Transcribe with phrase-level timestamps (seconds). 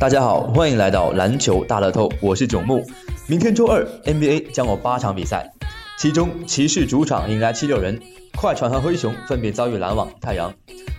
[0.00, 2.84] 大家好，欢迎来到篮球大乐透，我是囧木。
[3.26, 5.52] 明天周二，NBA 将有八场比赛，
[5.98, 8.00] 其中骑士主场迎来七六人，
[8.36, 10.54] 快船和灰熊分别遭遇篮网、太阳，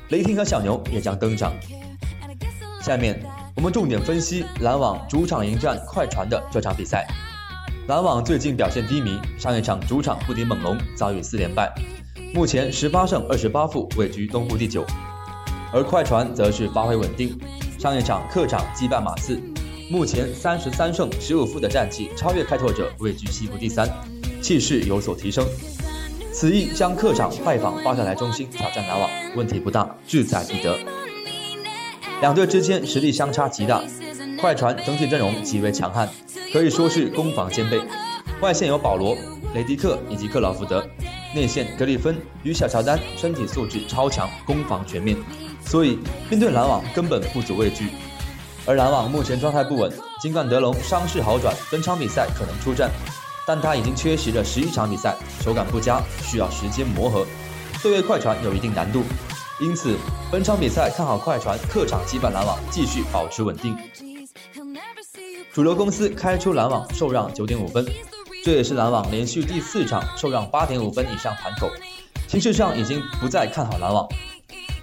[0.09, 1.53] 雷霆和小牛也将登场。
[2.81, 3.17] 下面
[3.55, 7.07] 我们重点分析篮网主场迎战快船的这场比赛。
[7.87, 11.73] 篮网最近表现低迷，上一场主场不敌猛龙，遭遇四连败，
[12.33, 14.85] 目前十八胜二十八负，位居东部第九。
[15.71, 17.39] 而快船则是发挥稳定，
[17.79, 19.41] 上一场客场击败马刺，
[19.89, 23.89] 目前三十三胜十五负的战绩超越开拓者，位居西部第三，
[24.41, 25.47] 气势有所提升。
[26.33, 30.77] 此役将客场拜访巴特莱中心挑战篮网，问题不大，志在必得。
[32.19, 33.81] 两队之间实力相差极大，
[34.41, 36.09] 快船整体阵容极为强悍。
[36.51, 37.79] 可以说是攻防兼备，
[38.41, 39.15] 外线有保罗、
[39.55, 40.85] 雷迪克以及克劳福德，
[41.33, 45.15] 内线格里芬与小乔丹身体素质超强，攻防全面，
[45.69, 45.99] 所以
[46.31, 47.89] 面对篮网根本不足畏惧。
[48.65, 52.89] 而篮网目前状态不稳，尽管德隆伤势好转，本场比赛可能出战，
[53.45, 57.23] 但他已经缺席了十一场比赛，手感不佳，需要时间磨合，
[57.83, 59.03] 对位快船有一定难度。
[59.59, 59.95] 因此，
[60.31, 63.77] 本场比赛看好快船客场击败篮网，继续保持稳定。
[65.53, 67.85] 主流公司开出篮网受让九点五分，
[68.43, 71.69] 这也是篮网连续第四场受让八点五分以上盘口，
[72.27, 74.07] 形势上已经不再看好篮网。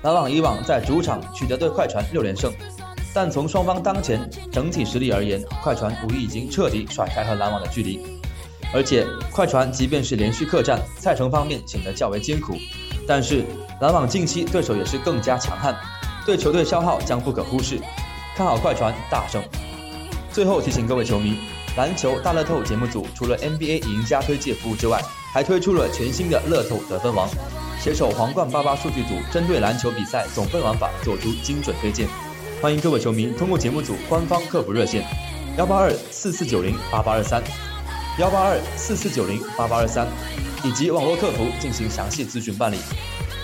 [0.07, 2.53] 篮网以往在主场取得对快船六连胜，
[3.13, 4.21] 但从双方当前
[4.53, 8.01] 整体实力而言，快船无疑已经彻底甩开和篮网的距离。
[8.73, 12.55] 而且快船即便是连续客战，赛程方面显得较为艰苦，
[13.05, 13.45] 但是
[13.81, 15.75] 篮网近期对手也是更加强悍，
[16.25, 17.77] 对球队消耗将不可忽视，
[18.37, 19.43] 看好快船大胜。
[20.31, 21.37] 最后提醒各位球迷，
[21.77, 27.29] 篮球大乐透节目组除了 NBA 赢家推介服务之外，还推出了全新的乐透得分王，
[27.87, 32.09] 携手皇冠八八数据组，针对篮球比赛总分玩法做出精准推荐。
[32.61, 35.07] 欢迎各位球迷通过节目组官方客服热线
[35.57, 37.41] 幺八二四四九零八八二三
[38.19, 40.09] 幺八二四四九零八八二三
[40.65, 42.79] 以及网络客服进行详细咨询办理。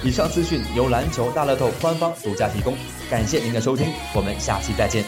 [0.03, 2.75] 以上资讯由篮球大乐透官方独家提供，
[3.09, 5.05] 感谢您的收听，我们下期再见。